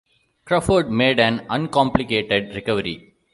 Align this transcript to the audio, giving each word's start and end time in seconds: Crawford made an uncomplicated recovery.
Crawford 0.45 0.89
made 0.89 1.19
an 1.19 1.45
uncomplicated 1.47 2.55
recovery. 2.55 3.13